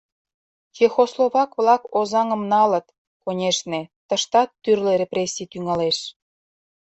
[0.75, 2.87] Чехословак-влак Озаҥым налыт,
[3.23, 5.97] конешне, тыштат тӱрлӧ репрессий тӱҥалеш.